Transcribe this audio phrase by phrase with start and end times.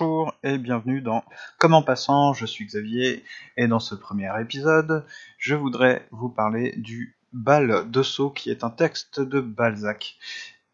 [0.00, 1.22] Bonjour et bienvenue dans
[1.58, 3.22] Comment passant, je suis Xavier
[3.58, 5.04] et dans ce premier épisode,
[5.36, 10.16] je voudrais vous parler du Bal de Sceaux qui est un texte de Balzac.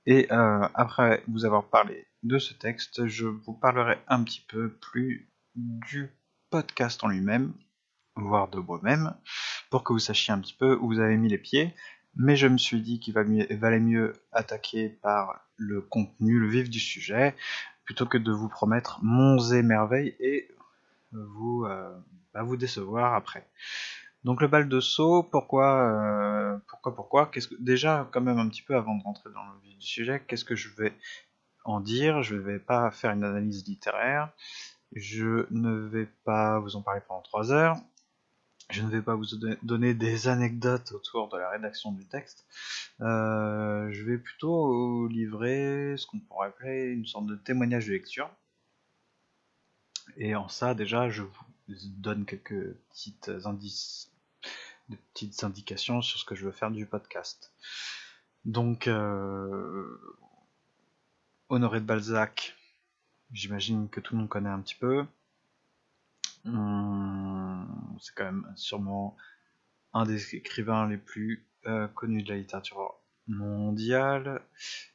[0.06, 4.70] Et euh, après vous avoir parlé de ce texte, je vous parlerai un petit peu
[4.70, 6.08] plus du
[6.50, 7.52] podcast en lui-même,
[8.14, 9.12] voire de moi-même,
[9.70, 11.74] pour que vous sachiez un petit peu où vous avez mis les pieds.
[12.14, 16.80] Mais je me suis dit qu'il valait mieux attaquer par le contenu, le vif du
[16.80, 17.34] sujet,
[17.86, 20.48] plutôt que de vous promettre monts et merveilles et
[21.12, 21.96] vous, euh,
[22.34, 23.48] bah, vous décevoir après.
[24.24, 27.26] Donc le bal de saut, pourquoi, euh, pourquoi, pourquoi?
[27.26, 29.86] Qu'est-ce que déjà quand même un petit peu avant de rentrer dans le vif du
[29.86, 30.92] sujet, qu'est-ce que je vais
[31.64, 32.22] en dire?
[32.22, 34.32] Je ne vais pas faire une analyse littéraire,
[34.92, 37.76] je ne vais pas vous en parler pendant 3 heures,
[38.76, 39.24] je ne vais pas vous
[39.62, 42.44] donner des anecdotes autour de la rédaction du texte.
[43.00, 48.30] Euh, je vais plutôt livrer ce qu'on pourrait appeler une sorte de témoignage de lecture.
[50.18, 54.12] Et en ça, déjà, je vous donne quelques petites indices,
[54.90, 57.54] de petites indications sur ce que je veux faire du podcast.
[58.44, 59.98] Donc, euh,
[61.48, 62.54] Honoré de Balzac,
[63.32, 65.06] j'imagine que tout le monde connaît un petit peu.
[66.46, 69.16] Hum, c'est quand même sûrement
[69.92, 72.94] un des écrivains les plus euh, connus de la littérature
[73.26, 74.42] mondiale.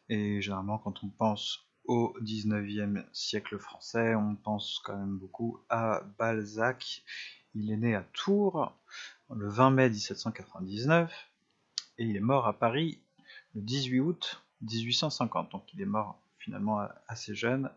[0.07, 6.03] Et généralement, quand on pense au 19e siècle français, on pense quand même beaucoup à
[6.17, 7.03] Balzac.
[7.53, 8.73] Il est né à Tours
[9.35, 11.11] le 20 mai 1799
[11.97, 13.01] et il est mort à Paris
[13.55, 15.51] le 18 août 1850.
[15.51, 17.69] Donc il est mort finalement assez jeune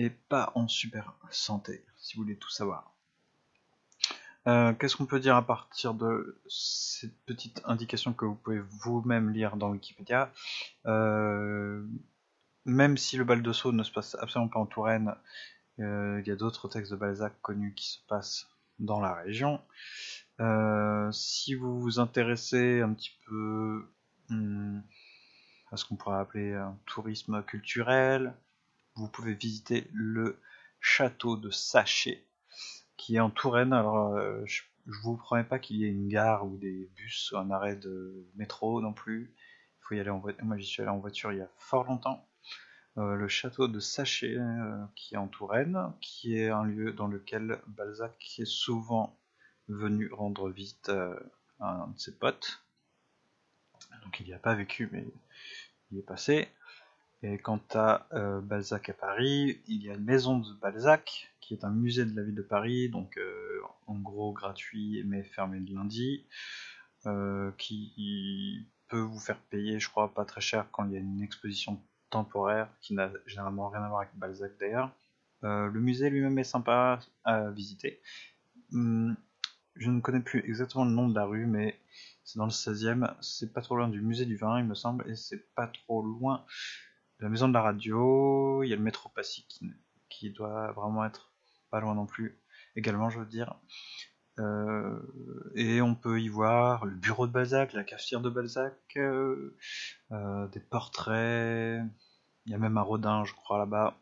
[0.00, 2.94] et pas en super santé, si vous voulez tout savoir.
[4.46, 9.28] Euh, qu'est-ce qu'on peut dire à partir de cette petite indication que vous pouvez vous-même
[9.28, 10.32] lire dans Wikipédia?
[10.86, 11.86] Euh,
[12.64, 15.14] Même si le bal de Sceaux ne se passe absolument pas en Touraine,
[15.80, 19.60] euh, il y a d'autres textes de Balzac connus qui se passent dans la région.
[21.12, 23.86] si vous vous intéressez un petit peu
[24.30, 24.80] hmm,
[25.70, 28.34] à ce qu'on pourrait appeler un tourisme culturel,
[28.94, 30.40] vous pouvez visiter le
[30.80, 32.24] château de Sachet,
[32.96, 33.72] qui est en Touraine.
[33.72, 37.36] Alors, euh, je, vous promets pas qu'il y ait une gare ou des bus ou
[37.36, 39.32] un arrêt de métro non plus.
[39.78, 40.44] Il faut y aller en voiture.
[40.44, 42.26] Moi, j'y suis allé en voiture il y a fort longtemps.
[42.98, 47.06] Euh, le château de Sachet, euh, qui est en Touraine, qui est un lieu dans
[47.06, 49.16] lequel Balzac est souvent
[49.68, 52.64] venu rendre visite à un de ses potes.
[54.02, 55.06] Donc il n'y a pas vécu, mais
[55.90, 56.48] il est passé.
[57.22, 61.52] Et quant à euh, Balzac à Paris, il y a une maison de Balzac, qui
[61.52, 65.60] est un musée de la ville de Paris, donc euh, en gros gratuit mais fermé
[65.60, 66.24] le lundi,
[67.06, 71.00] euh, qui peut vous faire payer, je crois, pas très cher quand il y a
[71.00, 74.90] une exposition temporaire, qui n'a généralement rien à voir avec Balzac d'ailleurs.
[75.42, 78.00] le musée lui-même est sympa à visiter.
[78.72, 79.14] Hum,
[79.76, 81.78] je ne connais plus exactement le nom de la rue, mais
[82.24, 85.08] c'est dans le 16e, c'est pas trop loin du musée du vin, il me semble,
[85.08, 86.44] et c'est pas trop loin
[87.20, 89.46] la maison de la radio, il y a le métro Passy
[90.08, 91.32] qui, doit vraiment être
[91.70, 92.38] pas loin non plus,
[92.76, 93.54] également je veux dire.
[94.38, 94.98] Euh,
[95.54, 99.56] et on peut y voir le bureau de Balzac, la cafetière de Balzac, euh,
[100.12, 101.82] euh, des portraits,
[102.46, 103.98] il y a même un Rodin je crois là-bas.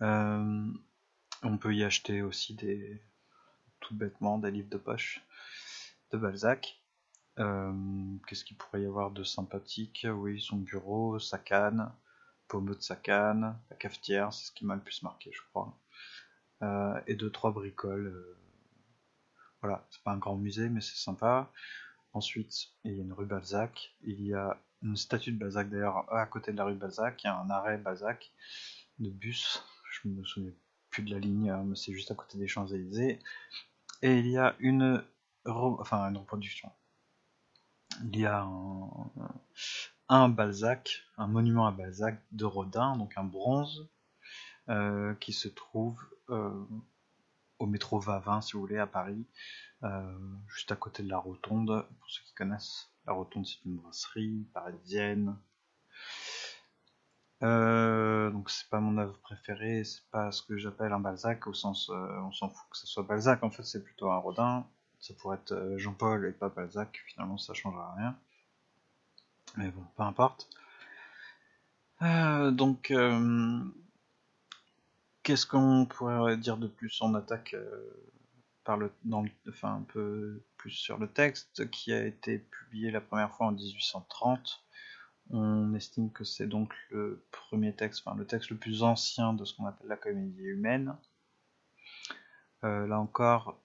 [0.00, 3.02] on peut y acheter aussi des,
[3.80, 5.22] tout bêtement, des livres de poche
[6.12, 6.81] de Balzac.
[7.38, 10.06] Euh, qu'est-ce qu'il pourrait y avoir de sympathique?
[10.10, 11.90] Oui, son bureau, sa canne,
[12.48, 15.76] pommeau de sa canne, la cafetière, c'est ce qui m'a le plus marqué, je crois.
[16.62, 18.08] Euh, et deux, trois bricoles.
[18.08, 18.38] Euh,
[19.62, 21.50] voilà, c'est pas un grand musée, mais c'est sympa.
[22.12, 23.94] Ensuite, il y a une rue Balzac.
[24.02, 27.22] Il y a une statue de Balzac d'ailleurs à côté de la rue Balzac.
[27.24, 28.32] Il y a un arrêt Balzac
[28.98, 29.64] de bus.
[29.90, 30.52] Je me souviens
[30.90, 33.18] plus de la ligne, hein, mais c'est juste à côté des Champs-Élysées.
[34.02, 35.02] Et il y a une,
[35.46, 36.70] enfin, une reproduction
[38.04, 38.46] il y a
[40.08, 43.88] un, Balzac, un monument à Balzac de Rodin, donc un bronze,
[44.68, 46.00] euh, qui se trouve
[46.30, 46.64] euh,
[47.58, 49.26] au métro Vavin, si vous voulez, à Paris,
[49.82, 50.18] euh,
[50.48, 51.86] juste à côté de la Rotonde.
[52.00, 55.36] Pour ceux qui connaissent, la Rotonde, c'est une brasserie parisienne.
[57.40, 61.88] donc c'est pas mon œuvre préférée, c'est pas ce que j'appelle un Balzac au sens,
[61.90, 63.42] on s'en fout que ce soit Balzac.
[63.42, 64.66] En fait, c'est plutôt un Rodin
[65.02, 68.16] ça pourrait être euh, Jean-Paul et pas Balzac, finalement ça changera rien.
[69.56, 70.48] Mais bon, peu importe.
[72.02, 73.60] Euh, donc, euh,
[75.22, 77.56] qu'est-ce qu'on pourrait dire de plus On attaque
[78.64, 83.00] par le, dans enfin, un peu plus sur le texte qui a été publié la
[83.00, 84.64] première fois en 1830
[85.30, 89.44] On estime que c'est donc le premier texte, enfin le texte le plus ancien de
[89.44, 90.96] ce qu'on appelle la comédie humaine.
[92.62, 93.60] Là encore,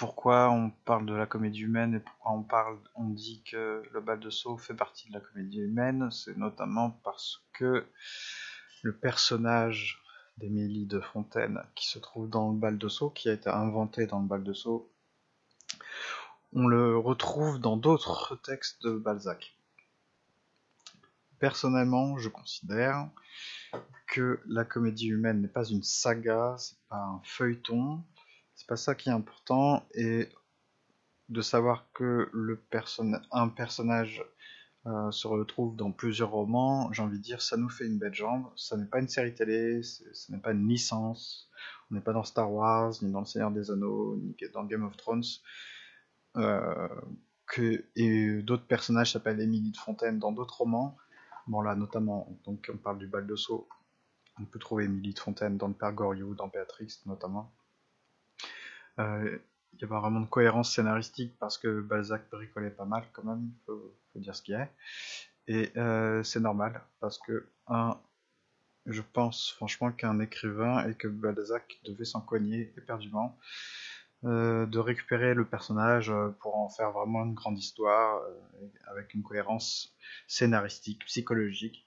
[0.00, 4.00] pourquoi on parle de la comédie humaine et pourquoi on parle, on dit que le
[4.00, 7.86] bal de Sceaux fait partie de la comédie humaine, c'est notamment parce que
[8.82, 10.02] le personnage
[10.38, 14.06] d'Émilie de Fontaine qui se trouve dans le bal de Sceaux, qui a été inventé
[14.06, 14.90] dans le bal de Sceaux,
[16.52, 19.56] on le retrouve dans d'autres textes de Balzac.
[21.38, 23.08] Personnellement, je considère
[24.10, 28.04] que la comédie humaine n'est pas une saga, c'est pas un feuilleton,
[28.54, 30.28] c'est pas ça qui est important, et
[31.28, 32.60] de savoir que le
[33.30, 34.24] un personnage
[34.86, 38.14] euh, se retrouve dans plusieurs romans, j'ai envie de dire, ça nous fait une belle
[38.14, 38.50] jambe.
[38.56, 41.48] Ça n'est pas une série télé, ce n'est pas une licence.
[41.90, 44.84] On n'est pas dans Star Wars, ni dans Le Seigneur des Anneaux, ni dans Game
[44.84, 45.22] of Thrones.
[46.36, 46.88] Euh,
[47.46, 50.96] que, et d'autres personnages s'appellent Émilie de Fontaine dans d'autres romans.
[51.46, 53.68] Bon là, notamment, donc on parle du bal de Sceaux.
[54.38, 57.52] On peut trouver Émilie de Fontaine dans le Père Goriot, dans Béatrix notamment.
[58.98, 59.38] Euh,
[59.72, 63.24] il n'y a pas vraiment de cohérence scénaristique parce que Balzac bricolait pas mal quand
[63.24, 64.70] même, il faut, dire ce qu'il est.
[65.46, 67.98] Et euh, c'est normal parce que, un,
[68.86, 73.38] je pense franchement qu'un écrivain et que Balzac devait s'en cogner éperdument
[74.24, 78.22] euh, de récupérer le personnage euh, pour en faire vraiment une grande histoire
[78.88, 79.94] avec une cohérence
[80.26, 81.86] scénaristique, psychologique.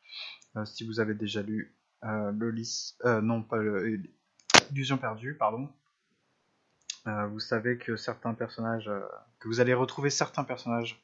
[0.65, 3.57] si vous avez déjà lu le lys, non pas
[4.71, 5.69] Illusion perdue, pardon,
[7.07, 9.01] euh, vous savez que certains personnages, euh,
[9.39, 11.01] que vous allez retrouver certains personnages.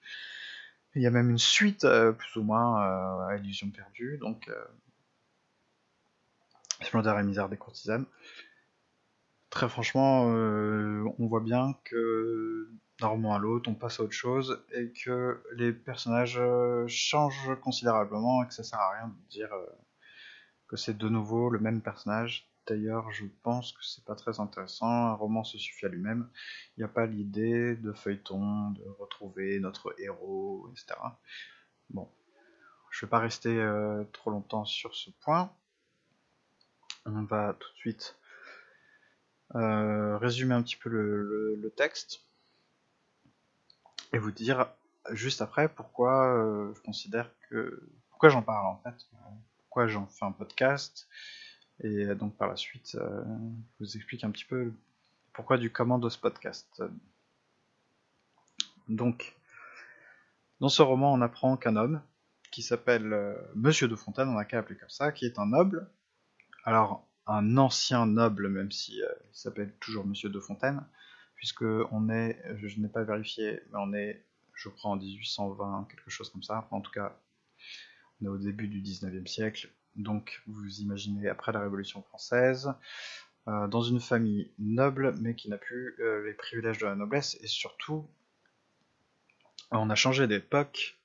[0.96, 2.82] Il y a même une suite, euh, plus ou moins,
[3.28, 4.50] à Illusion perdue, donc
[6.82, 8.06] Splendeur et misère des courtisanes.
[9.50, 12.70] Très franchement, on voit bien que
[13.00, 16.40] d'un roman à l'autre, on passe à autre chose et que les personnages
[16.88, 19.50] changent considérablement et que ça sert à rien de dire
[20.70, 25.08] que c'est de nouveau le même personnage D'ailleurs, je pense que c'est pas très intéressant.
[25.08, 26.30] Un roman se suffit à lui-même.
[26.78, 31.00] Il n'y a pas l'idée de feuilleton, de retrouver notre héros, etc.
[31.90, 32.08] Bon,
[32.92, 35.52] je vais pas rester euh, trop longtemps sur ce point.
[37.06, 38.20] On va tout de suite
[39.56, 42.22] euh, résumer un petit peu le, texte
[44.12, 44.68] et vous dire
[45.12, 49.08] juste après pourquoi euh, je considère que pourquoi j'en parle en fait,
[49.70, 51.08] pourquoi j'en fais un podcast
[51.84, 53.24] et euh, donc par la suite, euh,
[53.80, 54.74] je vous explique un petit peu
[55.32, 56.82] pourquoi du comment de ce podcast.
[58.88, 59.36] Donc,
[60.60, 62.02] dans ce roman, on apprend qu'un homme,
[62.50, 65.46] qui s'appelle euh, Monsieur de Fontaine, on a qu'à appeler comme ça, qui est un
[65.46, 65.88] noble.
[66.66, 69.00] Alors, un ancien noble, même si
[69.32, 70.84] s'appelle toujours Monsieur de Fontaine,
[71.36, 76.10] puisque on est, je, n'ai pas vérifié, mais on est, je crois, en 1820, quelque
[76.10, 76.68] chose comme ça.
[76.72, 77.16] en tout cas,
[78.28, 82.74] au début du 19e siècle, donc vous imaginez après la Révolution française,
[83.48, 87.38] euh, dans une famille noble mais qui n'a plus euh, les privilèges de la noblesse
[87.42, 88.06] et surtout
[89.72, 91.00] on a changé d'époque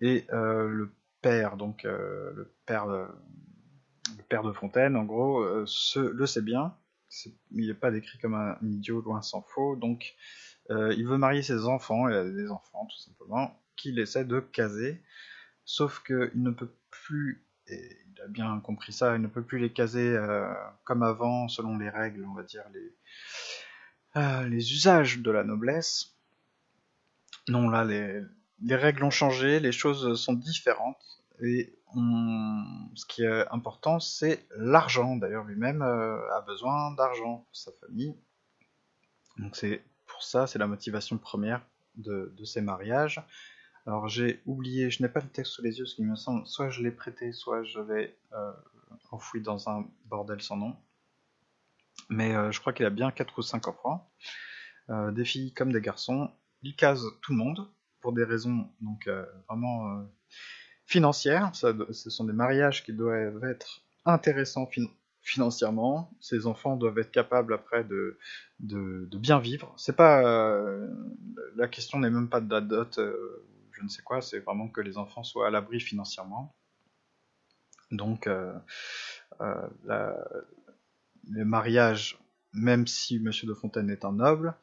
[0.00, 0.92] et euh, le
[1.22, 3.06] père, donc le père de,
[4.16, 6.76] le père de Fontaine en gros, le sait bien,
[7.50, 10.14] il n'est pas décrit comme un idiot loin s'en faut, donc
[10.70, 15.02] il veut marier ses enfants, il a des enfants tout simplement, qu'il essaie de caser,
[15.68, 19.58] sauf qu'il ne peut plus et il a bien compris ça, il ne peut plus
[19.58, 20.50] les caser euh,
[20.84, 22.96] comme avant, selon les règles, on va dire, les,
[24.16, 26.16] euh, les usages de la noblesse.
[27.48, 28.22] Non, là, les,
[28.62, 35.16] les, règles ont changé, les choses sont différentes, et ce qui est important, c'est l'argent.
[35.16, 38.16] D'ailleurs, lui-même euh, a besoin d'argent pour sa famille.
[39.36, 41.60] Donc c'est pour ça, c'est la motivation première
[41.96, 43.22] de, de ces mariages.
[43.86, 46.46] Alors j'ai oublié, je n'ai pas le texte sous les yeux, ce qui me semble,
[46.46, 48.52] soit je l'ai prêté, soit je l'ai euh,
[49.10, 50.76] enfoui dans un bordel sans nom.
[52.10, 54.10] Mais euh, je crois qu'il a bien 4 ou 5 enfants,
[54.90, 56.30] euh, des filles comme des garçons.
[56.62, 57.68] Il case tout le monde,
[58.00, 59.08] pour des raisons donc
[59.48, 60.06] vraiment
[60.86, 61.50] financières.
[61.54, 64.68] ce sont des mariages qui doivent être intéressants
[65.22, 66.10] financièrement.
[66.20, 68.18] Ces enfants doivent être capables après de,
[68.60, 69.72] de, bien vivre.
[69.76, 70.22] C'est pas
[71.56, 72.98] la question n'est même pas de la dot
[73.78, 76.54] je ne sais quoi, c'est vraiment que les enfants soient à l'abri financièrement.
[77.90, 78.58] Donc, euh,
[79.40, 80.24] euh,
[81.30, 82.18] le mariage,
[82.52, 84.54] même si Monsieur de Fontaine est un noble,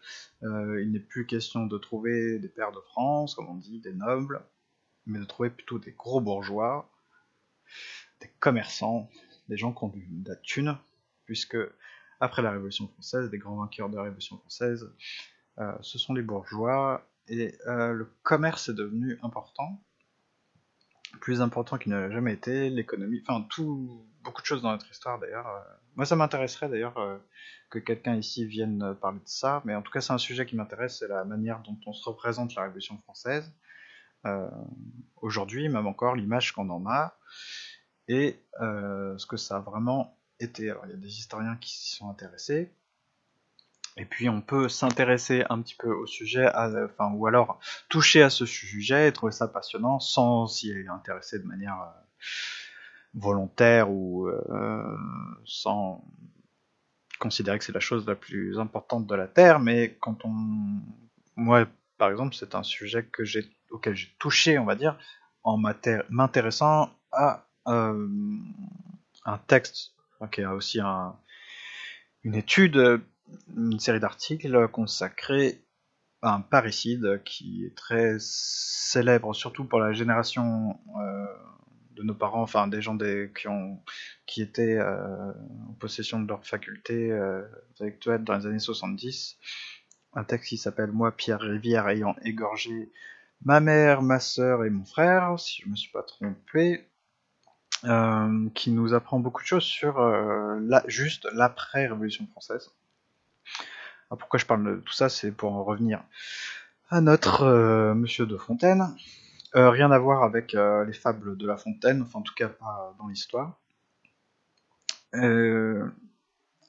[0.44, 3.94] euh, il n'est plus question de trouver des pères de France, comme on dit, des
[3.94, 4.44] nobles,
[5.06, 6.92] mais de trouver plutôt des gros bourgeois,
[8.22, 9.10] des commerçants,
[9.48, 10.78] des gens qui ont de la thune,
[11.26, 11.58] puisque
[12.20, 14.92] après la Révolution française, des grands vainqueurs de la Révolution française,
[15.82, 19.82] ce sont les bourgeois et le commerce est devenu important,
[21.22, 23.48] plus important qu'il n'a jamais été, l'économie, enfin
[24.24, 25.48] beaucoup de choses dans notre histoire d'ailleurs.
[25.96, 26.96] Moi ça m'intéresserait d'ailleurs
[27.70, 30.56] que quelqu'un ici vienne parler de ça, mais en tout cas c'est un sujet qui
[30.56, 33.52] m'intéresse, c'est la manière dont on se représente la Révolution française.
[35.18, 37.18] Aujourd'hui, même encore, l'image qu'on en a,
[38.08, 40.70] et ce que ça a vraiment été.
[40.70, 42.76] Alors il y a des historiens qui s'y sont intéressés,
[43.98, 47.60] et puis on peut s'intéresser un petit peu au sujet, enfin, ou alors
[47.90, 52.02] toucher à ce sujet et trouver ça passionnant sans s'y intéresser de manière euh,
[53.14, 54.98] volontaire ou euh,
[55.46, 56.04] sans
[57.20, 60.34] considérer que c'est la chose la plus importante de la Terre, mais quand on...
[61.38, 61.66] Moi,
[61.98, 63.24] par exemple, c'est un sujet que
[63.72, 64.98] auquel j'ai touché, on va dire,
[65.44, 68.08] en m'intéressant à euh,
[69.24, 69.94] un texte,
[70.32, 70.80] qui a aussi
[72.24, 73.02] une étude
[73.56, 75.66] une série d'articles consacrés
[76.22, 81.26] à un parricide qui est très célèbre, surtout pour la génération euh,
[81.92, 83.80] de nos parents, enfin des gens qui, ont,
[84.26, 85.32] qui étaient euh,
[85.70, 89.38] en possession de leur faculté euh, intellectuelle dans les années 70.
[90.14, 92.92] Un texte qui s'appelle Moi, Pierre Rivière, ayant égorgé
[93.44, 96.88] ma mère, ma sœur et mon frère, si je me suis pas trompé,
[98.56, 102.72] qui nous apprend beaucoup de choses sur la, juste l'après-révolution française.
[104.12, 106.04] Ah, pourquoi je parle de tout ça C'est pour en revenir
[106.90, 108.96] à notre euh, Monsieur de Fontaine.
[109.56, 112.50] Euh, rien à voir avec euh, les fables de La Fontaine, enfin en tout cas
[112.50, 113.60] pas dans l'histoire.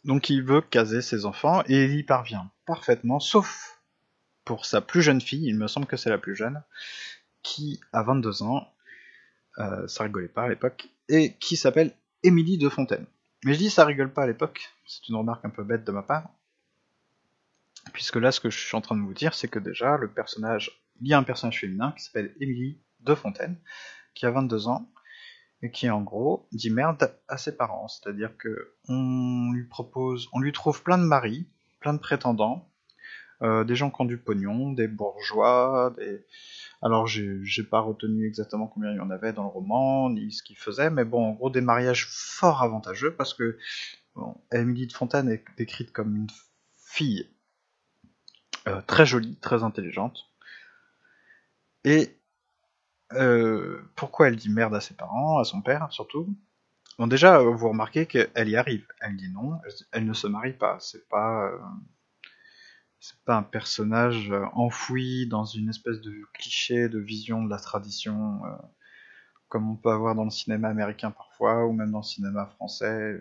[0.05, 3.81] donc il veut caser ses enfants et il y parvient parfaitement, sauf
[4.45, 6.63] pour sa plus jeune fille, il me semble que c'est la plus jeune,
[7.43, 8.73] qui a 22 ans,
[9.89, 13.07] ça rigolait pas à l'époque, et qui s'appelle Émilie de Fontaine.
[13.45, 15.91] Mais je dis ça rigole pas à l'époque, c'est une remarque un peu bête de
[15.91, 16.29] ma part,
[17.93, 20.09] Puisque là, ce que je suis en train de vous dire, c'est que déjà, le
[20.09, 23.57] personnage, il y a un personnage féminin qui s'appelle Émilie de Fontaine,
[24.15, 24.91] qui a 22 ans,
[25.63, 27.89] et qui en gros dit merde à ses parents.
[27.89, 31.49] C'est-à-dire que on lui propose, on lui trouve plein de maris,
[31.81, 32.69] plein de prétendants,
[33.43, 36.25] euh, des gens qui ont du pognon, des bourgeois, des...
[36.83, 40.43] Alors j'ai pas retenu exactement combien il y en avait dans le roman, ni ce
[40.43, 43.59] qu'ils faisaient, mais bon, en gros des mariages fort avantageux, parce que
[44.53, 46.29] Émilie de Fontaine est décrite comme une
[46.77, 47.29] fille
[48.69, 50.29] euh, très jolie, très intelligente.
[51.85, 52.19] Et
[53.13, 56.37] euh, pourquoi elle dit merde à ses parents, à son père surtout?
[56.99, 58.87] Bon déjà, vous remarquez qu'elle y arrive.
[59.01, 59.61] Elle dit non,
[59.93, 60.79] elle, ne se marie pas.
[60.81, 61.59] C'est pas, euh,
[62.99, 68.41] c'est pas un personnage enfoui dans une espèce de cliché, de vision de la tradition,
[69.49, 73.21] comme on peut avoir dans le cinéma américain parfois, ou même dans le cinéma français.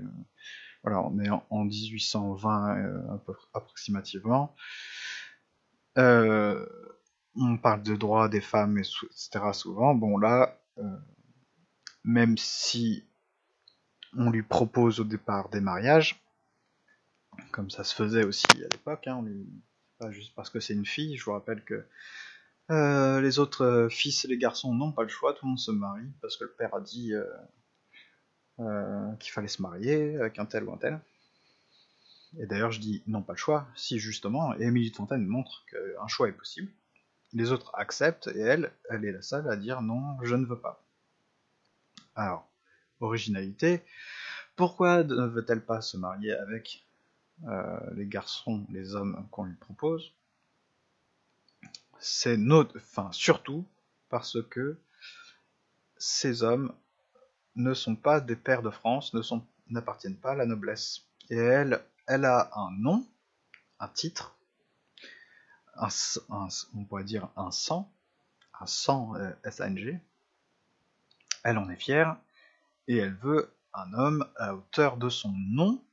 [0.83, 3.19] Voilà, on est en 1820
[3.53, 4.55] approximativement.
[5.97, 6.65] Euh,
[7.35, 9.51] on parle de droits des femmes, etc.
[9.53, 9.93] souvent.
[9.93, 10.83] Bon là, euh,
[12.03, 13.03] même si
[14.17, 16.21] on lui propose au départ des mariages,
[17.51, 19.23] comme ça se faisait aussi à l'époque, hein,
[19.99, 21.85] pas juste parce que c'est une fille, je vous rappelle que
[22.71, 25.71] euh, les autres fils et les garçons n'ont pas le choix, tout le monde se
[25.71, 27.13] marie parce que le père a dit
[28.57, 30.99] qu'il fallait se marier avec un tel ou un tel.
[32.39, 36.07] Et d'ailleurs, je dis non, pas le choix, si justement, Émilie de Fontaine montre qu'un
[36.07, 36.71] choix est possible.
[37.33, 40.59] Les autres acceptent, et elle, elle est la seule à dire non, je ne veux
[40.59, 40.83] pas.
[42.15, 42.49] Alors,
[42.99, 43.83] originalité,
[44.55, 46.85] pourquoi ne veut-elle pas se marier avec
[47.45, 50.13] euh, les garçons, les hommes qu'on lui propose?
[51.99, 53.65] C'est notre, enfin surtout
[54.09, 54.77] parce que
[55.97, 56.73] ces hommes
[57.55, 59.15] ne sont pas des pères de France,
[59.69, 61.05] n'appartiennent pas à la noblesse.
[61.29, 63.05] Et elle, elle a un nom,
[63.79, 64.35] un titre,
[65.77, 67.91] on pourrait dire un sang,
[68.59, 69.99] un sang euh, SANG.
[71.43, 72.17] Elle en est fière
[72.87, 75.83] et elle veut un homme à hauteur de son nom,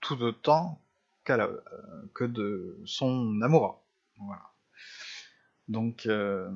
[0.00, 0.80] tout autant
[1.30, 1.60] euh,
[2.14, 3.76] que de son amoureux.
[4.18, 4.50] Voilà.
[5.68, 6.50] Donc, euh,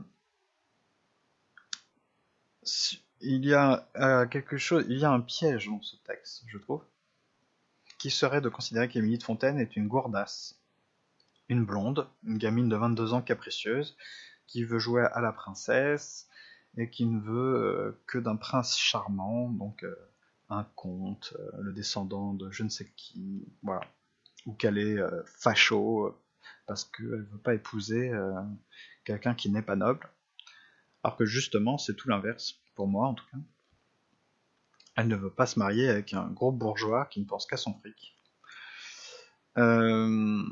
[3.20, 3.86] il y a
[4.30, 6.82] quelque chose, il y a un piège dans ce texte, je trouve
[8.02, 10.60] qui serait de considérer qu'Émilie de Fontaine est une gourdasse,
[11.48, 13.96] une blonde, une gamine de 22 ans capricieuse,
[14.48, 16.28] qui veut jouer à la princesse
[16.76, 19.94] et qui ne veut euh, que d'un prince charmant, donc euh,
[20.48, 23.82] un comte, euh, le descendant de je ne sais qui, voilà,
[24.46, 26.20] ou qu'elle est facho
[26.66, 28.10] parce qu'elle ne veut pas épouser
[29.04, 30.10] quelqu'un qui n'est pas noble,
[31.04, 33.38] alors que justement c'est tout l'inverse, pour moi en tout cas.
[34.96, 37.74] Elle ne veut pas se marier avec un gros bourgeois qui ne pense qu'à son
[37.74, 38.14] fric.
[39.58, 40.42] Euh,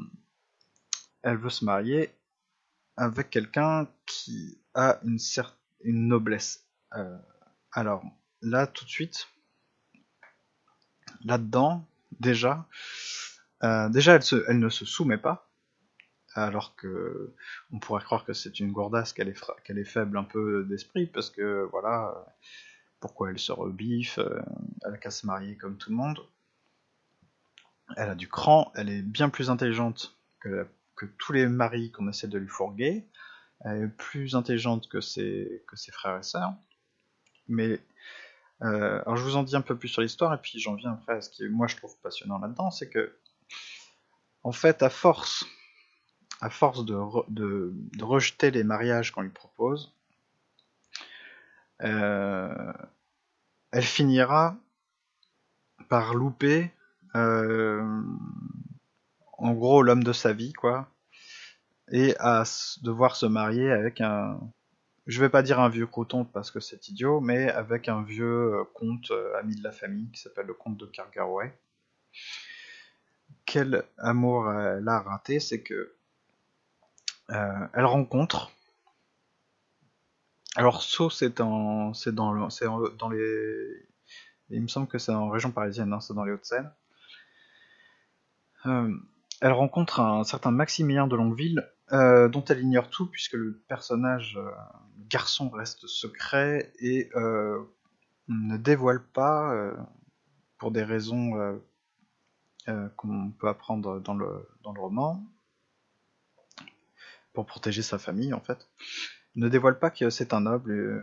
[1.23, 2.15] elle veut se marier
[2.97, 6.67] avec quelqu'un qui a une certaine une noblesse.
[6.97, 7.17] Euh,
[7.73, 8.05] alors
[8.43, 9.29] là, tout de suite,
[11.25, 11.87] là-dedans,
[12.21, 12.67] déjà,
[13.63, 14.19] euh, déjà
[14.49, 15.51] elle, ne se soumet pas,
[16.35, 17.35] alors que
[17.73, 21.69] on pourrait croire que c'est une gourdasse, qu'elle est faible un peu d'esprit, parce que
[21.71, 22.27] voilà,
[23.01, 24.41] pourquoi elle se rebiffe, euh,
[24.85, 26.21] elle a qu'à se marier comme tout le monde.
[27.97, 30.69] Elle a du cran, elle est bien plus intelligente que,
[31.19, 33.09] tous les maris qu'on essaie de lui fourguer.
[33.65, 36.53] Elle est plus intelligente que ses, frères et sœurs.
[37.49, 37.81] Mais
[38.63, 40.93] euh, alors je vous en dis un peu plus sur l'histoire et puis j'en viens
[40.93, 43.17] après à ce qui moi je trouve passionnant là-dedans, c'est que
[44.43, 45.47] en fait à force
[46.41, 49.95] à force de, rejeter les mariages qu'on lui propose,
[51.81, 54.57] elle finira
[55.89, 56.73] par louper
[57.17, 58.03] euh,
[59.39, 60.89] en gros l'homme de sa vie quoi
[61.91, 62.45] et à
[62.83, 64.39] devoir se marier avec un
[65.07, 68.55] je vais pas dire un vieux coton parce que c'est idiot mais avec un vieux
[68.55, 71.53] euh, comte ami de la famille qui s'appelle le comte de Cargarway
[73.47, 75.95] quel amour elle a raté c'est que
[77.31, 78.53] euh, elle rencontre
[80.57, 83.89] alors Sceaux, c'est dans, c'est dans, c'est dans les,
[84.51, 86.73] il me semble que c'est en région parisienne, hein, c'est dans les Hauts-de-Seine.
[88.67, 88.95] Euh,
[89.41, 94.37] elle rencontre un certain Maximilien de Longueville, euh, dont elle ignore tout puisque le personnage
[94.37, 94.51] euh,
[95.09, 97.11] garçon reste secret et
[98.29, 99.73] ne dévoile pas,
[100.59, 101.61] pour des raisons
[102.97, 105.25] qu'on peut apprendre dans le, dans le roman,
[107.33, 108.69] pour protéger sa famille en fait
[109.37, 110.73] ne dévoile pas que c'est un noble.
[110.73, 111.03] Euh,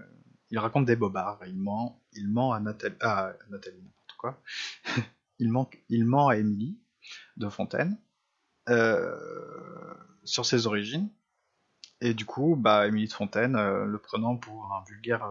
[0.50, 1.40] il raconte des bobards.
[1.46, 4.42] Il ment, il ment à Nathalie, ah, Nathalie n'importe quoi.
[5.40, 6.80] il, ment, il ment à Émilie
[7.38, 7.98] de Fontaine
[8.70, 9.16] euh,
[10.24, 11.10] sur ses origines.
[12.02, 15.26] Et du coup, bah, Émilie de Fontaine, euh, le prenant pour un vulgaire,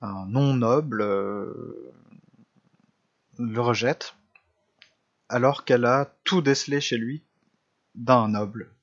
[0.00, 1.02] un non noble,
[3.38, 4.14] le rejette,
[5.28, 7.22] alors qu'elle a tout décelé chez lui
[7.94, 8.74] d'un noble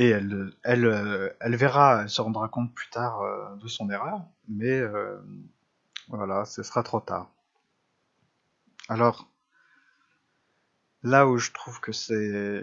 [0.00, 4.70] et euh, elle verra, elle se rendra compte plus tard euh, de son erreur, mais
[4.70, 5.20] euh,
[6.08, 7.30] voilà, ce sera trop tard.
[8.88, 9.30] Alors,
[11.02, 12.62] là où je trouve que c'est...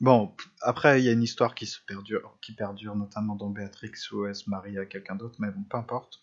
[0.00, 3.94] Bon, après, il y a une histoire qui se perdure, qui perdure notamment dans Béatrix
[4.12, 6.22] où elle se marie à quelqu'un d'autre, mais bon, peu importe.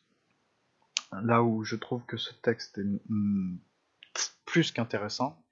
[1.12, 3.58] Là où je trouve que ce texte est mm,
[4.46, 5.45] plus qu'intéressant,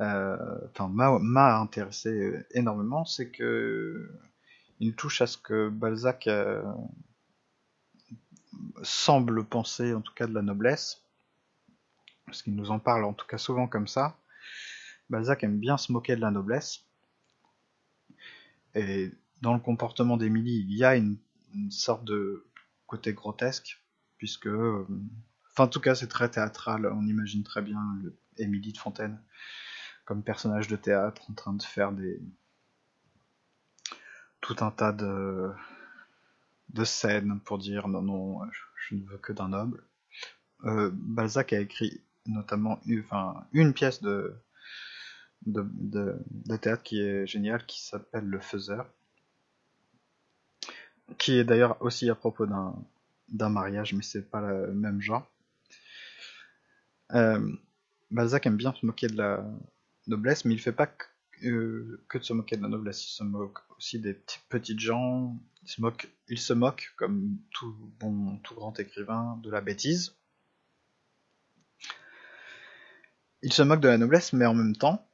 [0.00, 4.10] enfin m'a intéressé énormément, c'est que
[4.80, 6.62] il touche à ce que Balzac euh,
[8.82, 11.02] semble penser, en tout cas de la noblesse,
[12.26, 14.18] parce qu'il nous en parle en tout cas souvent comme ça.
[15.10, 16.84] Balzac aime bien se moquer de la noblesse,
[18.74, 21.18] et dans le comportement d'Émilie, il y a une,
[21.70, 22.44] sorte de
[22.88, 23.80] côté grotesque,
[24.18, 24.84] puisque, euh,
[25.52, 27.80] enfin en tout cas c'est très théâtral, on imagine très bien
[28.38, 29.22] Émilie de Fontaine
[30.04, 32.20] comme personnage de théâtre en train de faire des
[34.40, 35.50] tout un tas de
[36.70, 38.40] de scènes pour dire non non
[38.90, 39.82] je, ne veux que d'un noble.
[40.64, 44.34] Euh, Balzac a écrit notamment enfin une pièce de
[45.46, 48.86] de, de, théâtre qui est géniale qui s'appelle Le Faiseur
[51.18, 52.74] qui est d'ailleurs aussi à propos d'un
[53.28, 55.30] d'un mariage mais c'est pas le même genre.
[57.12, 57.56] Euh,
[58.10, 59.44] Balzac aime bien se moquer de la,
[60.06, 60.90] noblesse, mais il fait pas
[61.44, 64.14] euh, que, de se moquer de la noblesse, il se moque aussi des
[64.48, 69.50] petites gens, il se moque, il se moque, comme tout bon, tout grand écrivain, de
[69.50, 70.16] la bêtise.
[73.42, 75.06] Il se moque de la noblesse, mais en même temps,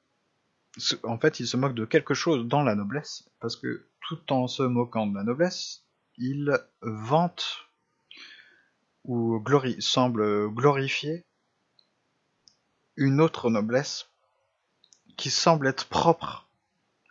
[1.03, 4.47] en fait, il se moque de quelque chose dans la noblesse, parce que tout en
[4.47, 5.85] se moquant de la noblesse,
[6.17, 7.71] il vante
[9.05, 9.43] ou
[9.81, 11.25] semble glorifier
[12.97, 14.10] une autre noblesse
[15.21, 16.49] qui semble être propre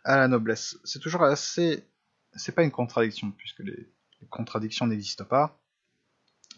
[0.02, 0.76] à la noblesse.
[0.82, 1.86] C'est toujours assez...
[2.34, 3.88] C'est pas une contradiction, puisque les,
[4.28, 5.60] contradictions n'existent pas.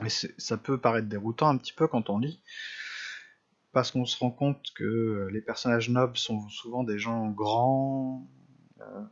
[0.00, 2.42] Mais ça peut paraître déroutant un petit peu quand on lit,
[3.72, 8.26] parce qu'on se rend compte que les personnages nobles sont souvent des gens grands,
[8.80, 9.04] euh,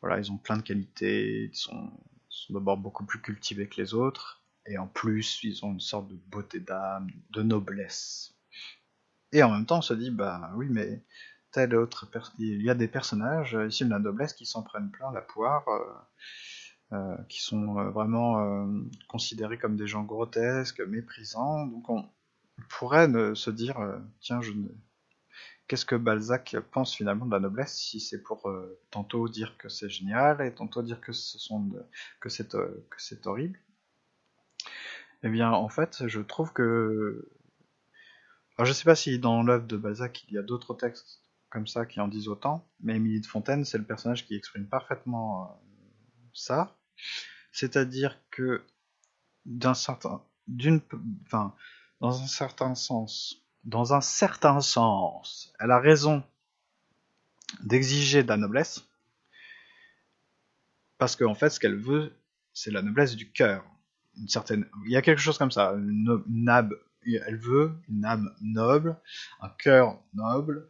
[0.00, 1.92] voilà, ils ont plein de qualités, ils sont,
[2.28, 6.08] sont d'abord beaucoup plus cultivés que les autres, et en plus, ils ont une sorte
[6.08, 8.34] de beauté d'âme, de noblesse.
[9.30, 11.04] Et en même temps, on se dit, bah oui, mais
[11.50, 12.08] tel autre.
[12.38, 15.22] Il y a des personnages euh, issus de la noblesse qui s'en prennent plein la
[15.22, 18.66] poire, euh, euh, qui sont vraiment
[19.08, 21.66] considérés comme des gens grotesques, méprisants.
[21.66, 22.08] Donc on
[22.68, 23.78] pourrait se dire,
[24.20, 24.68] tiens, je ne...
[25.66, 28.50] qu'est-ce que Balzac pense finalement de la noblesse si c'est pour
[28.90, 31.36] tantôt dire que c'est génial et tantôt dire que ce
[32.20, 33.58] que c'est horrible
[35.22, 37.30] Eh bien, en fait, je trouve que
[38.56, 41.66] alors je sais pas si dans l'œuvre de Balzac il y a d'autres textes comme
[41.66, 45.44] ça qui en disent autant, mais Émilie de Fontaine c'est le personnage qui exprime parfaitement
[45.44, 45.54] euh,
[46.32, 46.76] ça,
[47.52, 48.64] c'est-à-dire que
[49.46, 50.22] d'un certain
[52.00, 56.22] dans un certain sens dans un certain sens, elle a raison
[57.60, 58.86] d'exiger de la noblesse,
[60.96, 62.12] parce qu'en fait, ce qu'elle veut,
[62.52, 63.64] c'est la noblesse du cœur.
[64.16, 68.96] Il y a quelque chose comme ça, elle veut une âme noble,
[69.40, 70.68] un cœur noble.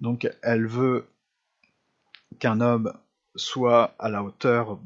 [0.00, 1.06] Donc, elle veut
[2.38, 2.92] qu'un homme
[3.36, 4.80] soit à la hauteur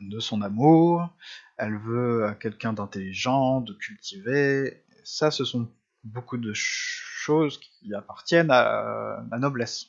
[0.00, 1.08] de son amour.
[1.56, 4.84] Elle veut quelqu'un d'intelligent, de cultivé.
[5.04, 5.70] Ça, ce sont
[6.04, 9.86] beaucoup de choses qui appartiennent à la noblesse.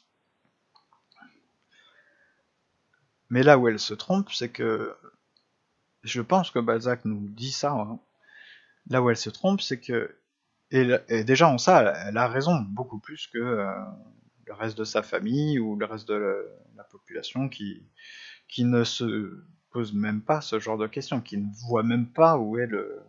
[3.29, 4.95] Mais là où elle se trompe, c'est que
[6.03, 7.71] je pense que Balzac nous dit ça.
[7.71, 7.99] Hein.
[8.89, 10.15] Là où elle se trompe, c'est que
[10.71, 13.73] et, déjà en ça, elle, a raison beaucoup plus que euh,
[14.47, 17.83] le reste de sa famille ou le reste de la, population qui
[18.47, 22.37] qui ne se pose même pas ce genre de questions, qui ne voit même pas
[22.37, 23.01] où est le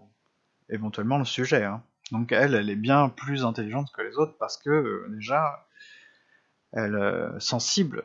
[0.69, 1.65] éventuellement le sujet.
[1.65, 1.83] Hein.
[2.11, 5.67] Donc elle, elle est bien plus intelligente que les autres parce que euh, déjà,
[6.73, 8.05] elle est euh, sensible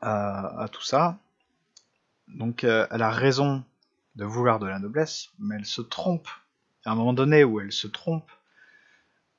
[0.00, 1.18] à, tout ça.
[2.28, 3.64] Donc euh, elle a raison
[4.14, 6.28] de vouloir de la noblesse, mais elle se trompe.
[6.84, 8.30] À un moment donné où elle se trompe,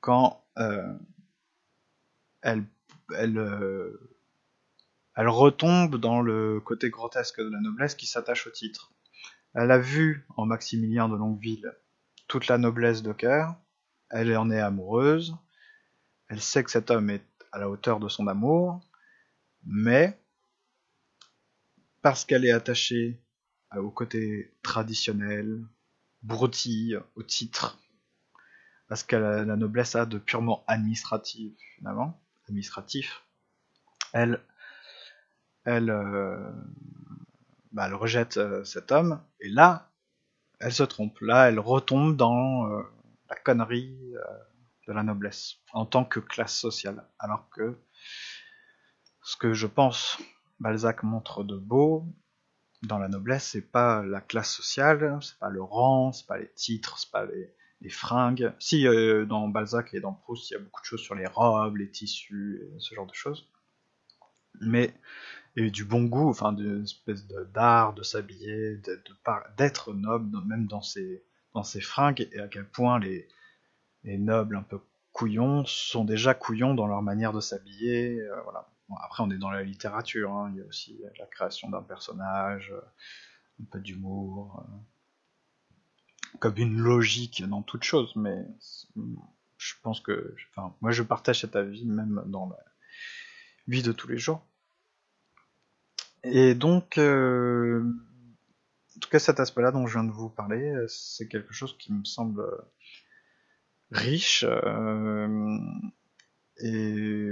[0.01, 0.43] quand
[2.41, 2.65] elle,
[3.15, 3.39] elle,
[5.17, 8.93] retombe dans le côté grotesque de la noblesse qui s'attache au titre.
[9.53, 11.73] Elle a vu en Maximilien de Longueville
[12.27, 13.55] toute la noblesse de cœur,
[14.09, 15.35] elle en est amoureuse,
[16.29, 18.79] elle sait que cet homme est à la hauteur de son amour,
[19.65, 20.21] mais
[22.01, 23.19] parce qu'elle est attachée
[23.75, 25.65] au côté traditionnel,
[26.21, 27.79] broutille, au titre,
[28.87, 33.23] parce que la, noblesse a de purement administratif finalement, administratif,
[34.11, 34.41] elle,
[35.65, 36.51] elle, euh,
[37.71, 39.91] bah, rejette euh, cet homme, et là,
[40.59, 41.19] elle se trompe.
[41.21, 42.81] Là, elle retombe dans euh,
[43.29, 44.13] la connerie
[44.87, 47.07] de la noblesse en tant que classe sociale.
[47.19, 47.77] Alors que
[49.21, 50.17] ce que je pense
[50.59, 52.07] Balzac montre de beau
[52.81, 56.51] dans la noblesse, c'est pas la classe sociale, c'est pas le rang, c'est pas les
[56.53, 57.53] titres, c'est pas les,
[57.87, 58.53] fringues.
[58.59, 61.27] Si euh, dans Balzac et dans Proust, il y a beaucoup de choses sur les
[61.27, 63.47] robes, les tissus, et ce genre de choses.
[64.59, 64.93] Mais
[65.55, 68.81] et du bon goût, enfin d'une espèce d'art de, s'habiller,
[69.57, 73.27] d'être noble, même dans ses, dans fringues, et à quel point les,
[74.03, 74.79] les nobles un peu
[75.11, 78.19] couillons sont déjà couillons dans leur manière de s'habiller.
[78.21, 78.69] Euh, voilà.
[79.03, 80.51] après, on est dans la littérature, hein.
[80.53, 82.73] il y a aussi la création d'un personnage,
[83.61, 84.75] un peu d'humour, euh,
[86.39, 88.45] comme une logique dans toute chose, mais
[89.57, 92.63] je pense que, enfin, moi je partage cet avis même dans la
[93.67, 94.45] vie de tous les jours.
[96.23, 97.81] Et donc, euh,
[98.95, 101.93] en tout cas, cet aspect-là dont je viens de vous parler, c'est quelque chose qui
[101.93, 102.45] me semble
[103.91, 105.57] riche euh,
[106.57, 107.29] et,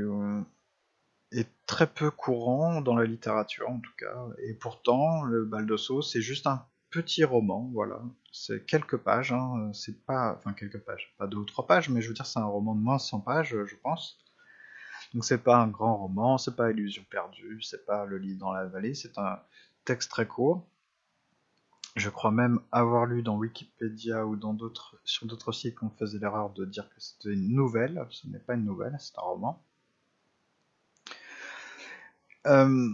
[1.66, 4.16] très peu courant dans la littérature, en tout cas.
[4.48, 8.02] Et pourtant, le Baldosso, c'est juste un petit roman, voilà.
[8.32, 9.72] C'est quelques pages, hein.
[9.74, 12.40] c'est pas, enfin quelques pages, pas deux ou trois pages, mais je veux dire, c'est
[12.40, 14.18] un roman de moins de 100 pages, je pense.
[15.14, 18.52] Donc c'est pas un grand roman, c'est pas Illusion perdue, c'est pas Le lit dans
[18.52, 19.40] la vallée, c'est un
[19.86, 20.68] texte très court.
[21.96, 26.20] Je crois même avoir lu dans Wikipédia ou dans d'autres sur d'autres sites qu'on faisait
[26.20, 28.06] l'erreur de dire que c'était une nouvelle.
[28.12, 29.64] Ce n'est pas une nouvelle, c'est un roman.
[32.46, 32.90] Euh,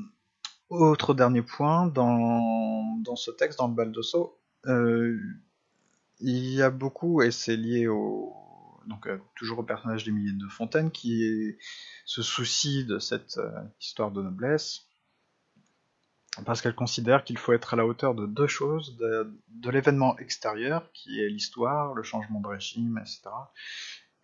[0.74, 5.20] autre dernier point, dans, dans, ce texte, dans le Baldosso, euh,
[6.20, 8.34] il y a beaucoup, et c'est lié au,
[8.88, 11.58] donc euh, toujours au personnage d'Émilie de Fontaine, qui
[12.06, 14.88] se soucie de cette euh, histoire de noblesse,
[16.46, 20.92] parce qu'elle considère qu'il faut être à la hauteur de deux choses, de, l'événement extérieur,
[20.94, 23.30] qui est l'histoire, le changement de régime, etc.,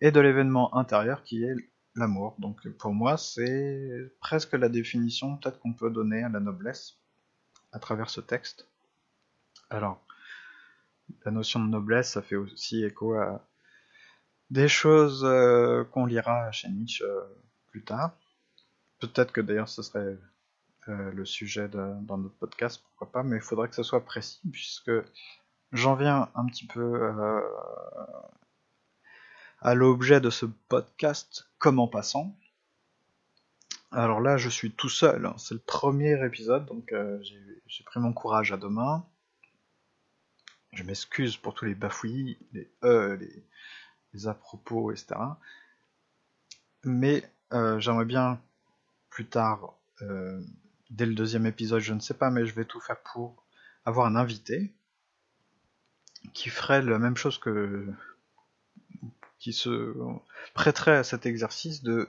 [0.00, 1.54] et de l'événement intérieur, qui est
[1.94, 2.36] l'amour.
[2.38, 6.96] Donc pour moi, c'est presque la définition peut-être qu'on peut donner à la noblesse
[7.72, 8.68] à travers ce texte.
[9.68, 10.04] Alors,
[11.24, 13.44] la notion de noblesse, ça fait aussi écho à
[14.50, 17.20] des choses euh, qu'on lira chez Nietzsche euh,
[17.68, 18.16] plus tard.
[18.98, 20.18] Peut-être que d'ailleurs ce serait
[20.88, 24.40] euh, le sujet dans notre podcast, pourquoi pas, mais il faudrait que ce soit précis,
[24.50, 24.90] puisque
[25.72, 27.10] j'en viens un petit peu
[29.60, 32.36] à l'objet de ce podcast comme en passant.
[33.92, 35.34] Alors là, je suis tout seul, hein.
[35.36, 37.18] c'est le premier épisode, donc euh,
[37.66, 39.04] j'ai pris mon courage à deux mains.
[40.72, 43.44] Je m'excuse pour tous les bafouillis, les e, les,
[44.14, 45.16] les à propos, etc.
[46.84, 48.40] Mais euh, j'aimerais bien
[49.10, 50.40] plus tard, euh,
[50.90, 53.44] dès le deuxième épisode, je ne sais pas, mais je vais tout faire pour
[53.84, 54.72] avoir un invité
[56.32, 57.86] qui ferait la même chose que
[59.40, 59.94] qui se
[60.54, 62.08] prêterait à cet exercice de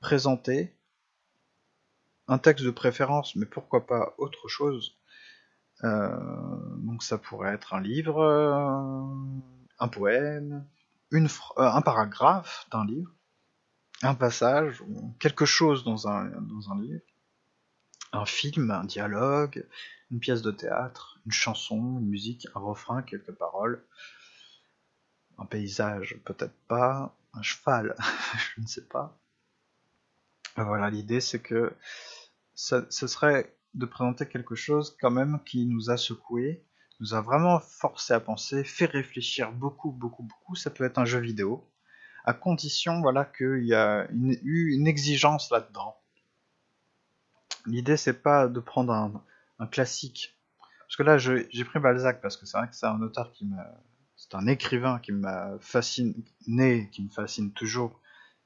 [0.00, 0.74] présenter
[2.28, 4.96] un texte de préférence, mais pourquoi pas autre chose.
[5.84, 6.08] Euh,
[6.78, 9.04] donc ça pourrait être un livre, euh,
[9.78, 10.66] un poème,
[11.12, 13.12] euh, un paragraphe d'un livre,
[14.02, 14.82] un passage,
[15.18, 17.02] quelque chose dans un, dans un livre,
[18.12, 19.66] un film, un dialogue,
[20.10, 23.84] une pièce de théâtre, une chanson, une musique, un refrain, quelques paroles,
[25.38, 27.94] un paysage, peut-être pas, un cheval,
[28.56, 29.18] je ne sais pas.
[30.56, 31.74] Voilà, l'idée c'est que
[32.54, 36.64] ce serait de présenter quelque chose quand même qui nous a secoué,
[37.00, 40.54] nous a vraiment forcé à penser, fait réfléchir beaucoup, beaucoup, beaucoup.
[40.54, 41.68] Ça peut être un jeu vidéo,
[42.24, 45.96] à condition voilà qu'il y a eu une exigence là-dedans.
[47.66, 49.22] L'idée c'est pas de prendre un,
[49.58, 50.38] un classique,
[50.80, 53.44] parce que là j'ai pris Balzac parce que c'est vrai que c'est un auteur qui
[53.44, 53.66] m'a
[54.16, 58.00] c'est un écrivain qui m'a fasciné, qui me fascine toujours,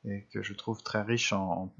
[0.04, 1.72] et que je trouve très riche en,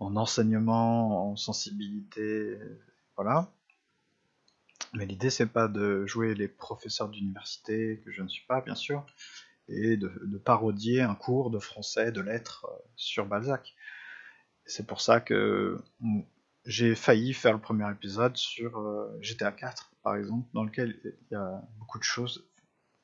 [0.00, 2.58] enseignement, en sensibilité,
[3.16, 3.52] voilà.
[4.92, 8.74] Mais l'idée c'est pas de jouer les professeurs d'université, que je ne suis pas bien
[8.74, 9.06] sûr,
[9.68, 10.08] et de,
[10.44, 13.74] parodier un cours de français, de lettres euh, sur Balzac.
[14.64, 15.78] C'est pour ça que
[16.64, 21.32] j'ai failli faire le premier épisode sur euh, GTA 4, par exemple, dans lequel il
[21.32, 22.48] y a beaucoup de choses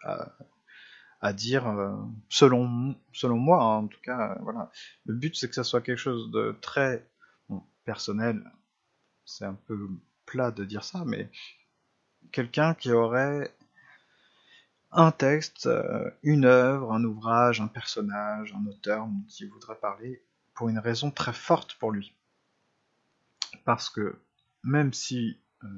[0.04, 1.94] à, dire euh,
[2.28, 4.70] selon selon moi hein, en tout cas voilà.
[5.06, 7.08] Le but c'est que ça soit quelque chose de très
[7.84, 8.42] personnel.
[9.24, 9.88] C'est un peu
[10.26, 11.30] plat de dire ça mais
[12.32, 13.54] quelqu'un qui aurait
[14.90, 20.68] un texte euh, une œuvre un ouvrage un personnage un auteur qui voudrait parler pour
[20.68, 22.14] une raison très forte pour lui.
[23.64, 24.18] Parce que
[24.64, 25.68] même si euh,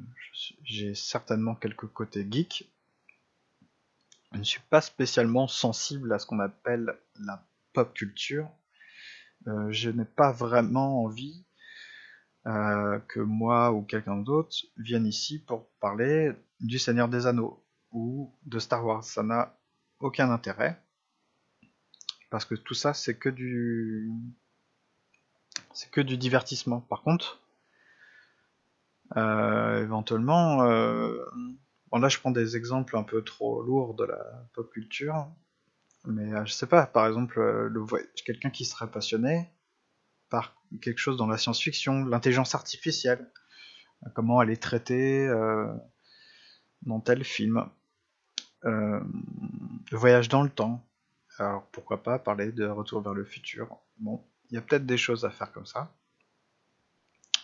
[0.62, 2.73] j'ai certainement quelques côtés geeks
[4.34, 8.50] je ne suis pas spécialement sensible à ce qu'on appelle la pop culture.
[9.46, 11.44] Euh, je n'ai pas vraiment envie
[12.46, 18.34] euh, que moi ou quelqu'un d'autre vienne ici pour parler du Seigneur des Anneaux ou
[18.44, 19.04] de Star Wars.
[19.04, 19.56] Ça n'a
[20.00, 20.82] aucun intérêt.
[22.30, 24.10] Parce que tout ça, c'est que du.
[25.72, 26.80] C'est que du divertissement.
[26.80, 27.40] Par contre,
[29.16, 30.64] euh, éventuellement,
[31.98, 35.28] là, je prends des exemples un peu trop lourds de la pop culture,
[36.06, 39.50] mais euh, je sais pas, par exemple, euh, quelqu'un qui serait passionné
[40.28, 43.30] par quelque chose dans la science-fiction, l'intelligence artificielle,
[44.04, 45.28] euh, comment elle est traitée
[46.82, 47.68] dans tel film,
[48.62, 49.02] le
[49.92, 50.84] voyage dans le temps.
[51.38, 53.78] Alors pourquoi pas parler de Retour vers le futur.
[53.98, 55.92] Bon, il y a peut-être des choses à faire comme ça.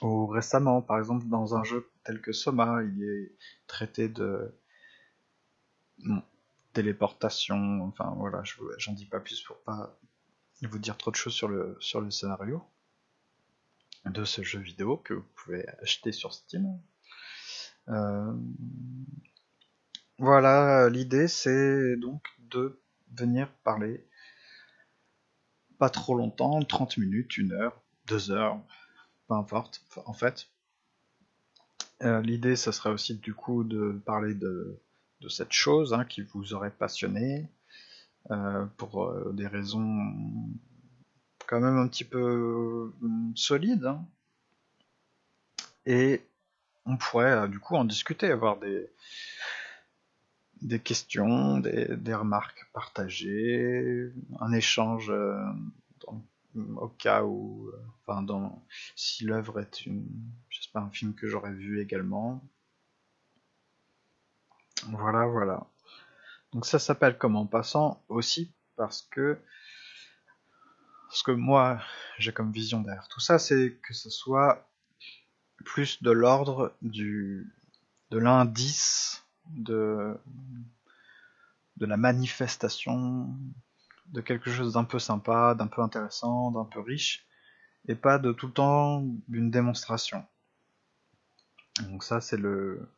[0.02, 3.32] Ou récemment, par exemple, dans un jeu tel que Soma, il est
[3.66, 4.54] traité de
[6.72, 8.42] téléportation, enfin voilà,
[8.78, 9.98] j'en dis pas plus pour pas
[10.62, 12.62] vous dire trop de choses sur le, sur le scénario
[14.06, 16.80] de ce jeu vidéo que vous pouvez acheter sur Steam.
[17.88, 18.32] Euh,
[20.18, 22.80] voilà, l'idée c'est donc de
[23.12, 24.06] venir parler
[25.78, 28.60] pas trop longtemps, 30 minutes, 1 heure, 2 heures,
[29.34, 30.48] importe, en fait.
[32.02, 34.80] Euh, l'idée, ce serait aussi du coup de parler de,
[35.28, 37.46] cette chose hein, qui vous aurait passionné,
[38.30, 40.12] euh, pour euh, des raisons
[41.46, 42.92] quand même un petit peu
[43.34, 43.84] solides.
[43.86, 44.06] Hein.
[45.84, 46.22] Et
[46.86, 48.88] on pourrait du coup en discuter, avoir des,
[50.62, 55.12] des questions, des, des remarques partagées, un échange
[56.54, 58.26] au cas où, euh, enfin,
[58.96, 60.06] si l'œuvre est une,
[60.48, 62.42] j'espère un film que j'aurais vu également.
[64.88, 65.66] Voilà, voilà.
[66.52, 69.38] Donc ça s'appelle comme en passant aussi parce que
[71.10, 71.80] ce que moi
[72.18, 74.68] j'ai comme vision derrière tout ça, c'est que ce soit
[75.64, 77.52] plus de l'ordre du
[78.10, 80.18] de l'indice de
[81.78, 83.28] la manifestation
[84.12, 87.26] de quelque chose d'un peu sympa, d'un peu intéressant, d'un peu riche,
[87.88, 90.24] et pas de tout le temps d'une démonstration.
[91.88, 92.88] Donc ça c'est le,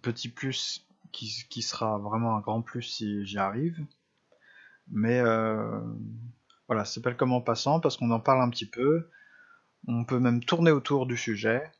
[0.00, 3.84] petit plus qui, sera vraiment un grand plus si j'y arrive.
[4.88, 5.80] Mais euh,
[6.66, 9.08] voilà, ça s'appelle Comment passant parce qu'on en parle un petit peu.
[9.88, 11.70] On peut même tourner autour du sujet.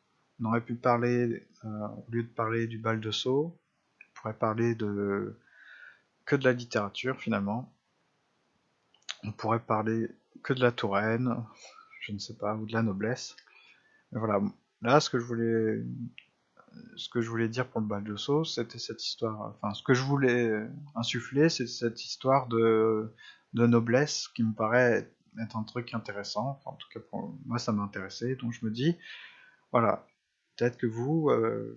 [0.40, 3.58] On aurait pu parler, euh, au lieu de parler du bal de Sceaux,
[4.00, 5.38] on pourrait parler de
[6.24, 7.71] que de la littérature finalement.
[9.22, 10.10] On pourrait parler
[10.42, 11.36] que de la Touraine,
[12.00, 13.36] je ne sais pas, ou de la noblesse.
[14.10, 14.40] Mais voilà,
[14.82, 15.82] là ce que je voulais
[16.96, 19.54] ce que je voulais dire pour le bal de Sceaux, c'était cette histoire.
[19.56, 20.50] Enfin, ce que je voulais
[20.94, 23.12] insuffler, c'est cette histoire de,
[23.54, 26.60] noblesse qui me paraît être un truc intéressant.
[26.64, 28.36] en tout cas, pour moi, ça m'a intéressé.
[28.36, 28.96] Donc, je me dis,
[29.70, 30.06] voilà,
[30.56, 31.76] peut-être que vous, euh,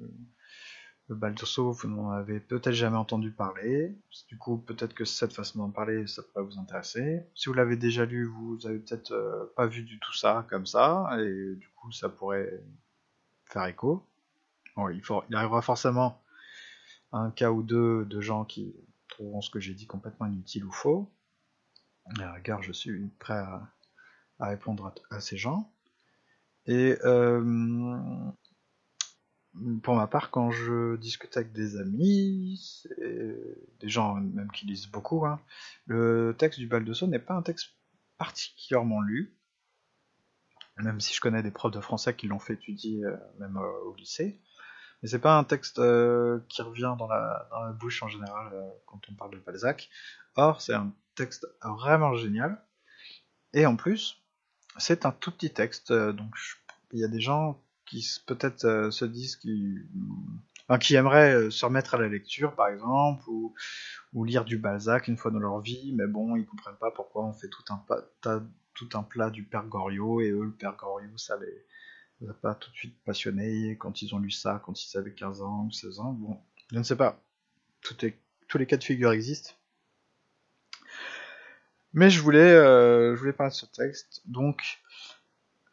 [1.07, 3.95] le bal de Sceaux, vous n'en avez peut-être jamais entendu parler.
[4.27, 7.23] Du coup, peut-être que cette façon d'en parler, ça pourrait vous intéresser.
[7.35, 10.65] Si vous l'avez déjà lu, vous avez peut-être euh, pas vu du tout ça comme
[10.65, 12.63] ça, et du coup, ça pourrait
[13.45, 14.05] faire écho
[14.91, 16.21] il, faut, il arrivera forcément
[17.11, 18.75] un cas ou deux de gens qui
[19.07, 21.11] trouveront ce que j'ai dit complètement inutile ou faux.
[22.19, 23.71] À je suis prêt à,
[24.39, 25.71] répondre à, ces gens.
[26.67, 27.41] Et euh,
[29.83, 32.83] pour ma part, quand je discute avec des amis,
[33.79, 35.39] des gens même qui lisent beaucoup, hein,
[35.85, 37.75] le texte du bal de Saut n'est pas un texte
[38.17, 39.35] particulièrement lu,
[40.77, 43.83] même si je connais des profs de français qui l'ont fait étudier euh, même euh,
[43.85, 44.41] au lycée.
[45.01, 47.47] Mais c'est pas un texte euh, qui revient dans la,
[47.79, 48.53] bouche en général
[48.85, 49.89] quand on parle de Balzac.
[50.35, 52.61] Or, c'est un texte vraiment génial.
[53.53, 54.23] Et en plus,
[54.77, 55.93] c'est un tout petit texte.
[55.93, 56.33] Donc,
[56.91, 59.77] il y a des gens qui peut-être se disent qui,
[60.79, 65.31] qui aimeraient se remettre à la lecture, par exemple, ou, lire du Balzac une fois
[65.31, 69.03] dans leur vie, mais bon, ils comprennent pas pourquoi on fait tout un, tout un
[69.03, 71.65] plat du Père Goriot, et eux, le Père Goriot, ça les
[72.25, 75.41] ça pas tout de suite passionné quand ils ont lu ça, quand ils avaient 15
[75.41, 76.13] ans ou 16 ans.
[76.13, 76.39] Bon,
[76.71, 77.21] je ne sais pas.
[77.81, 79.51] tous les cas de figure existent.
[81.93, 84.21] Mais je voulais, euh, je voulais parler de ce texte.
[84.25, 84.81] Donc,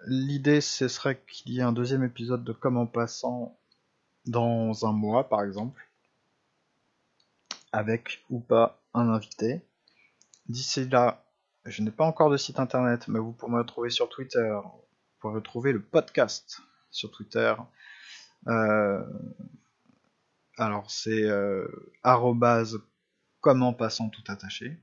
[0.06, 3.58] l'idée, ce serait qu'il y ait un deuxième épisode de Comme en passant
[4.26, 5.88] dans un mois, par exemple,
[7.72, 9.62] avec ou pas un invité.
[10.46, 11.24] D'ici là,
[11.64, 14.58] je n'ai pas encore de site internet, mais vous pourrez me retrouver sur Twitter,
[15.22, 16.60] pouvez retrouver le podcast
[16.90, 17.54] sur Twitter.
[18.48, 19.04] Euh,
[20.58, 21.66] alors c'est euh,
[23.40, 24.80] comment passant tout attaché.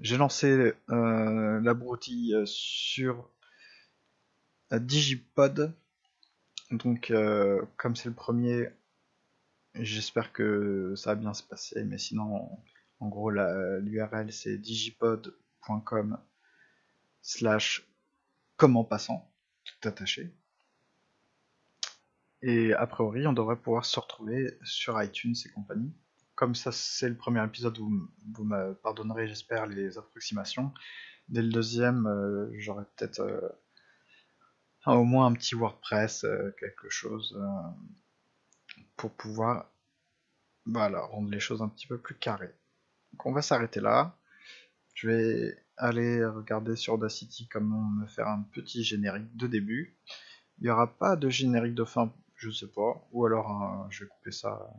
[0.00, 3.28] J'ai lancé euh, la broutille sur
[4.70, 5.74] Digipod.
[6.70, 7.12] Donc
[7.76, 8.68] comme c'est le premier,
[9.74, 11.82] j'espère que ça va bien se passer.
[11.84, 12.48] Mais sinon,
[13.00, 16.18] en gros, l'URL c'est digipod.com
[17.22, 17.88] slash
[18.56, 19.32] comment passant,
[19.64, 20.34] tout attaché.
[22.42, 25.92] Et a priori, on devrait pouvoir se retrouver sur iTunes et compagnie.
[26.38, 30.72] Comme ça, c'est le premier épisode, vous, me pardonnerez, j'espère, les approximations.
[31.28, 33.40] Dès le deuxième, euh, j'aurai peut-être euh,
[34.86, 37.36] au moins un petit WordPress, euh, quelque chose,
[38.96, 39.68] pour pouvoir
[40.64, 42.54] voilà, rendre les choses un petit peu plus carrées.
[43.10, 44.16] Donc on va s'arrêter là.
[44.94, 49.98] Je vais aller regarder sur Audacity comment me faire un petit générique de début.
[50.58, 54.08] Il n'y aura pas de générique de fin, je sais pas, ou alors je vais
[54.08, 54.72] couper ça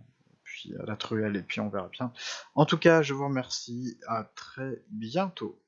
[0.59, 2.11] puis à la truelle et puis on verra bien.
[2.55, 5.61] En tout cas, je vous remercie, à très bientôt.